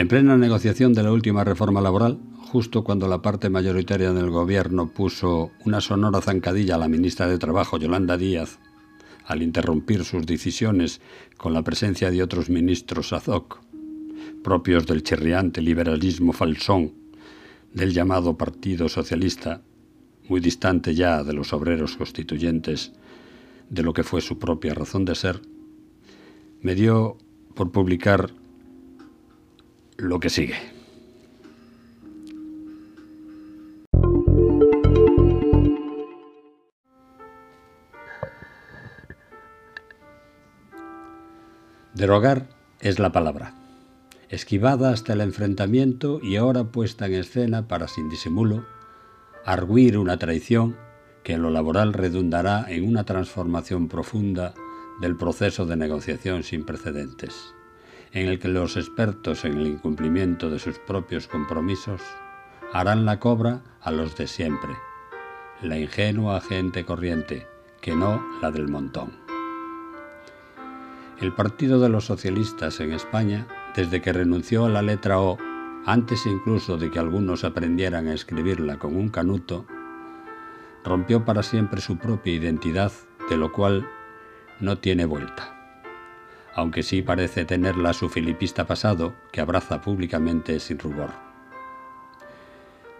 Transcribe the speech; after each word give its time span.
En 0.00 0.08
plena 0.08 0.38
negociación 0.38 0.94
de 0.94 1.02
la 1.02 1.12
última 1.12 1.44
reforma 1.44 1.82
laboral, 1.82 2.18
justo 2.38 2.84
cuando 2.84 3.06
la 3.06 3.20
parte 3.20 3.50
mayoritaria 3.50 4.14
del 4.14 4.30
gobierno 4.30 4.88
puso 4.88 5.50
una 5.66 5.82
sonora 5.82 6.22
zancadilla 6.22 6.76
a 6.76 6.78
la 6.78 6.88
ministra 6.88 7.28
de 7.28 7.36
Trabajo, 7.36 7.76
Yolanda 7.76 8.16
Díaz, 8.16 8.60
al 9.26 9.42
interrumpir 9.42 10.06
sus 10.06 10.24
decisiones 10.24 11.02
con 11.36 11.52
la 11.52 11.62
presencia 11.62 12.10
de 12.10 12.22
otros 12.22 12.48
ministros 12.48 13.12
azoc, 13.12 13.60
propios 14.42 14.86
del 14.86 15.02
chirriante 15.02 15.60
liberalismo 15.60 16.32
falsón 16.32 16.94
del 17.74 17.92
llamado 17.92 18.38
Partido 18.38 18.88
Socialista, 18.88 19.60
muy 20.30 20.40
distante 20.40 20.94
ya 20.94 21.22
de 21.24 21.34
los 21.34 21.52
obreros 21.52 21.98
constituyentes 21.98 22.92
de 23.68 23.82
lo 23.82 23.92
que 23.92 24.02
fue 24.02 24.22
su 24.22 24.38
propia 24.38 24.72
razón 24.72 25.04
de 25.04 25.14
ser, 25.14 25.42
me 26.62 26.74
dio 26.74 27.18
por 27.54 27.70
publicar 27.70 28.39
lo 30.00 30.20
que 30.20 30.30
sigue. 30.30 30.56
Derogar 41.94 42.48
es 42.80 42.98
la 42.98 43.12
palabra, 43.12 43.54
esquivada 44.30 44.90
hasta 44.90 45.12
el 45.12 45.20
enfrentamiento 45.20 46.18
y 46.22 46.36
ahora 46.36 46.64
puesta 46.64 47.06
en 47.06 47.14
escena 47.14 47.68
para, 47.68 47.88
sin 47.88 48.08
disimulo, 48.08 48.64
arguir 49.44 49.98
una 49.98 50.16
traición 50.16 50.76
que 51.22 51.34
en 51.34 51.42
lo 51.42 51.50
laboral 51.50 51.92
redundará 51.92 52.64
en 52.68 52.88
una 52.88 53.04
transformación 53.04 53.88
profunda 53.88 54.54
del 55.02 55.16
proceso 55.16 55.66
de 55.66 55.76
negociación 55.76 56.42
sin 56.42 56.64
precedentes 56.64 57.54
en 58.12 58.26
el 58.28 58.38
que 58.38 58.48
los 58.48 58.76
expertos 58.76 59.44
en 59.44 59.58
el 59.58 59.66
incumplimiento 59.66 60.50
de 60.50 60.58
sus 60.58 60.78
propios 60.78 61.28
compromisos 61.28 62.00
harán 62.72 63.04
la 63.04 63.20
cobra 63.20 63.62
a 63.80 63.90
los 63.90 64.16
de 64.16 64.26
siempre, 64.26 64.70
la 65.62 65.78
ingenua 65.78 66.40
gente 66.40 66.84
corriente, 66.84 67.46
que 67.80 67.94
no 67.94 68.22
la 68.42 68.50
del 68.50 68.68
montón. 68.68 69.12
El 71.20 71.32
Partido 71.34 71.80
de 71.80 71.88
los 71.88 72.06
Socialistas 72.06 72.80
en 72.80 72.92
España, 72.92 73.46
desde 73.76 74.00
que 74.00 74.12
renunció 74.12 74.64
a 74.64 74.70
la 74.70 74.82
letra 74.82 75.20
O, 75.20 75.38
antes 75.86 76.26
incluso 76.26 76.78
de 76.78 76.90
que 76.90 76.98
algunos 76.98 77.44
aprendieran 77.44 78.08
a 78.08 78.14
escribirla 78.14 78.78
con 78.78 78.96
un 78.96 79.08
canuto, 79.08 79.66
rompió 80.84 81.24
para 81.24 81.42
siempre 81.42 81.80
su 81.80 81.98
propia 81.98 82.34
identidad, 82.34 82.92
de 83.28 83.36
lo 83.36 83.52
cual 83.52 83.86
no 84.60 84.78
tiene 84.78 85.04
vuelta 85.04 85.59
aunque 86.54 86.82
sí 86.82 87.02
parece 87.02 87.44
tenerla 87.44 87.92
su 87.92 88.08
filipista 88.08 88.66
pasado, 88.66 89.14
que 89.32 89.40
abraza 89.40 89.80
públicamente 89.80 90.58
sin 90.60 90.78
rubor. 90.78 91.10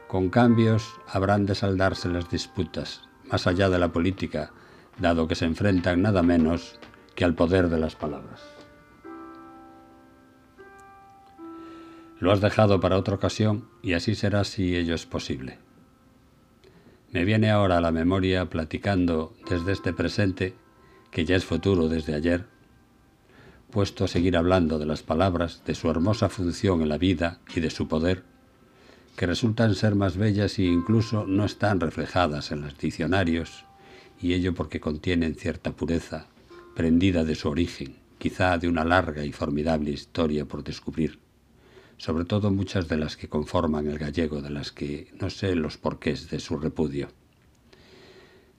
Con 0.06 0.30
cambios 0.30 0.94
habrán 1.06 1.46
de 1.46 1.54
saldarse 1.54 2.08
las 2.08 2.28
disputas, 2.30 3.02
más 3.30 3.46
allá 3.46 3.68
de 3.68 3.78
la 3.78 3.92
política, 3.92 4.50
dado 4.98 5.28
que 5.28 5.34
se 5.34 5.44
enfrentan 5.44 6.02
nada 6.02 6.22
menos 6.22 6.78
que 7.14 7.24
al 7.24 7.34
poder 7.34 7.68
de 7.68 7.78
las 7.78 7.96
palabras. 7.96 8.42
Lo 12.18 12.32
has 12.32 12.40
dejado 12.40 12.80
para 12.80 12.98
otra 12.98 13.14
ocasión 13.14 13.68
y 13.82 13.94
así 13.94 14.14
será 14.14 14.44
si 14.44 14.76
ello 14.76 14.94
es 14.94 15.06
posible. 15.06 15.58
Me 17.12 17.24
viene 17.24 17.50
ahora 17.50 17.78
a 17.78 17.80
la 17.80 17.92
memoria 17.92 18.50
platicando 18.50 19.34
desde 19.48 19.72
este 19.72 19.92
presente, 19.92 20.54
que 21.10 21.24
ya 21.24 21.34
es 21.34 21.44
futuro 21.44 21.88
desde 21.88 22.14
ayer, 22.14 22.46
puesto 23.70 24.04
a 24.04 24.08
seguir 24.08 24.36
hablando 24.36 24.78
de 24.78 24.86
las 24.86 25.02
palabras, 25.02 25.62
de 25.64 25.74
su 25.74 25.90
hermosa 25.90 26.28
función 26.28 26.82
en 26.82 26.88
la 26.88 26.98
vida 26.98 27.38
y 27.54 27.60
de 27.60 27.70
su 27.70 27.88
poder, 27.88 28.24
que 29.16 29.26
resultan 29.26 29.74
ser 29.74 29.94
más 29.94 30.16
bellas 30.16 30.58
e 30.58 30.64
incluso 30.64 31.26
no 31.26 31.44
están 31.44 31.80
reflejadas 31.80 32.52
en 32.52 32.62
los 32.62 32.76
diccionarios, 32.78 33.64
y 34.20 34.34
ello 34.34 34.54
porque 34.54 34.80
contienen 34.80 35.34
cierta 35.34 35.72
pureza, 35.72 36.26
prendida 36.74 37.24
de 37.24 37.34
su 37.34 37.48
origen, 37.48 37.96
quizá 38.18 38.58
de 38.58 38.68
una 38.68 38.84
larga 38.84 39.24
y 39.24 39.32
formidable 39.32 39.90
historia 39.90 40.44
por 40.44 40.62
descubrir, 40.62 41.18
sobre 41.96 42.24
todo 42.24 42.50
muchas 42.50 42.88
de 42.88 42.96
las 42.96 43.16
que 43.16 43.28
conforman 43.28 43.86
el 43.86 43.98
gallego, 43.98 44.40
de 44.40 44.50
las 44.50 44.72
que 44.72 45.12
no 45.20 45.30
sé 45.30 45.54
los 45.54 45.76
porqués 45.76 46.30
de 46.30 46.40
su 46.40 46.58
repudio. 46.58 47.08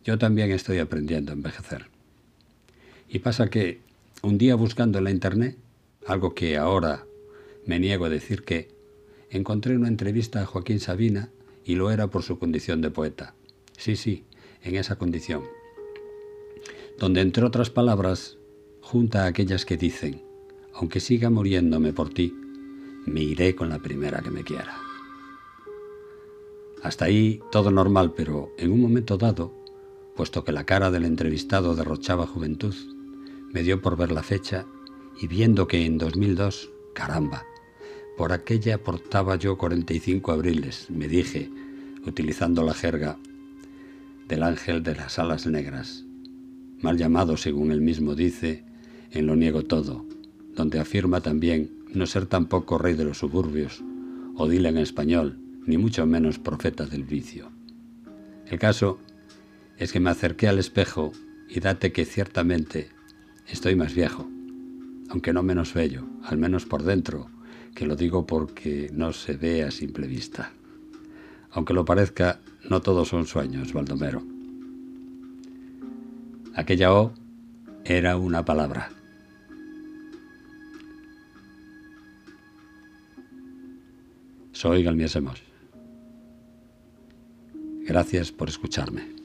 Yo 0.03 0.17
también 0.17 0.51
estoy 0.51 0.79
aprendiendo 0.79 1.31
a 1.31 1.35
envejecer. 1.35 1.87
Y 3.07 3.19
pasa 3.19 3.49
que, 3.49 3.81
un 4.23 4.37
día 4.37 4.55
buscando 4.55 4.99
en 4.99 5.05
la 5.05 5.11
internet, 5.11 5.57
algo 6.05 6.33
que 6.35 6.57
ahora 6.57 7.05
me 7.65 7.79
niego 7.79 8.05
a 8.05 8.09
decir 8.09 8.43
que, 8.43 8.69
encontré 9.29 9.75
una 9.75 9.87
entrevista 9.87 10.41
a 10.41 10.45
Joaquín 10.45 10.79
Sabina 10.79 11.31
y 11.63 11.75
lo 11.75 11.89
era 11.89 12.07
por 12.07 12.21
su 12.23 12.37
condición 12.37 12.81
de 12.81 12.91
poeta. 12.91 13.33
Sí, 13.77 13.95
sí, 13.95 14.25
en 14.61 14.75
esa 14.75 14.97
condición. 14.97 15.43
Donde, 16.99 17.21
entre 17.21 17.45
otras 17.45 17.69
palabras, 17.69 18.37
junta 18.81 19.23
a 19.23 19.27
aquellas 19.27 19.65
que 19.65 19.77
dicen, 19.77 20.21
aunque 20.73 20.99
siga 20.99 21.29
muriéndome 21.29 21.93
por 21.93 22.13
ti, 22.13 22.35
me 23.05 23.21
iré 23.21 23.55
con 23.55 23.69
la 23.69 23.79
primera 23.79 24.21
que 24.21 24.31
me 24.31 24.43
quiera. 24.43 24.77
Hasta 26.83 27.05
ahí 27.05 27.39
todo 27.51 27.71
normal, 27.71 28.13
pero 28.15 28.51
en 28.57 28.71
un 28.71 28.81
momento 28.81 29.17
dado, 29.17 29.53
puesto 30.15 30.43
que 30.43 30.51
la 30.51 30.65
cara 30.65 30.91
del 30.91 31.05
entrevistado 31.05 31.75
derrochaba 31.75 32.27
juventud, 32.27 32.75
me 33.53 33.63
dio 33.63 33.81
por 33.81 33.97
ver 33.97 34.11
la 34.11 34.23
fecha 34.23 34.65
y 35.19 35.27
viendo 35.27 35.67
que 35.67 35.85
en 35.85 35.97
2002, 35.97 36.71
caramba, 36.93 37.45
por 38.17 38.33
aquella 38.33 38.81
portaba 38.81 39.35
yo 39.35 39.57
45 39.57 40.31
abriles, 40.31 40.89
me 40.89 41.07
dije, 41.07 41.49
utilizando 42.05 42.63
la 42.63 42.73
jerga 42.73 43.17
del 44.27 44.43
ángel 44.43 44.83
de 44.83 44.95
las 44.95 45.19
alas 45.19 45.45
negras, 45.47 46.05
mal 46.81 46.97
llamado 46.97 47.37
según 47.37 47.71
él 47.71 47.81
mismo 47.81 48.15
dice, 48.15 48.63
en 49.11 49.27
Lo 49.27 49.35
niego 49.35 49.63
todo, 49.63 50.05
donde 50.55 50.79
afirma 50.79 51.21
también 51.21 51.69
no 51.93 52.05
ser 52.05 52.25
tampoco 52.25 52.77
rey 52.77 52.93
de 52.93 53.03
los 53.03 53.19
suburbios, 53.19 53.83
o 54.35 54.47
dile 54.47 54.69
en 54.69 54.77
español, 54.77 55.37
ni 55.65 55.77
mucho 55.77 56.05
menos 56.05 56.39
profeta 56.39 56.85
del 56.85 57.03
vicio. 57.03 57.51
El 58.47 58.57
caso 58.59 58.99
es 59.77 59.91
que 59.91 59.99
me 59.99 60.09
acerqué 60.09 60.47
al 60.47 60.59
espejo 60.59 61.11
y 61.49 61.59
date 61.59 61.91
que 61.91 62.05
ciertamente 62.05 62.89
Estoy 63.51 63.75
más 63.75 63.93
viejo, 63.93 64.27
aunque 65.09 65.33
no 65.33 65.43
menos 65.43 65.73
bello, 65.73 66.05
al 66.23 66.37
menos 66.37 66.65
por 66.65 66.83
dentro, 66.83 67.29
que 67.75 67.85
lo 67.85 67.97
digo 67.97 68.25
porque 68.25 68.89
no 68.93 69.11
se 69.11 69.35
ve 69.35 69.63
a 69.63 69.71
simple 69.71 70.07
vista. 70.07 70.53
Aunque 71.51 71.73
lo 71.73 71.83
parezca, 71.83 72.39
no 72.69 72.81
todos 72.81 73.09
son 73.09 73.27
sueños, 73.27 73.73
Baldomero. 73.73 74.23
Aquella 76.55 76.93
O 76.93 77.13
era 77.83 78.15
una 78.15 78.45
palabra. 78.45 78.89
Soy 84.53 84.81
Galmiesemos. 84.81 85.43
Gracias 87.85 88.31
por 88.31 88.47
escucharme. 88.47 89.20